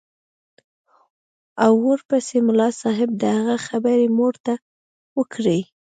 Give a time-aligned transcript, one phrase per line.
[1.63, 4.53] او ورپسې ملا صاحب د هغه خبرې موږ ته
[5.17, 5.59] وکړې.